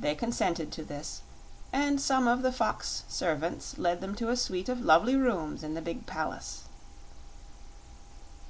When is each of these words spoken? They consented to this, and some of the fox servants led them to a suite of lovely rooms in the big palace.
They 0.00 0.14
consented 0.14 0.72
to 0.72 0.82
this, 0.82 1.20
and 1.70 2.00
some 2.00 2.26
of 2.26 2.40
the 2.40 2.50
fox 2.50 3.04
servants 3.08 3.76
led 3.76 4.00
them 4.00 4.14
to 4.14 4.30
a 4.30 4.38
suite 4.38 4.70
of 4.70 4.80
lovely 4.80 5.16
rooms 5.16 5.62
in 5.62 5.74
the 5.74 5.82
big 5.82 6.06
palace. 6.06 6.62